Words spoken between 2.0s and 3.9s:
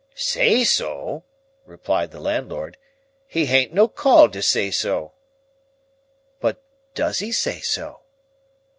the landlord. "He han't no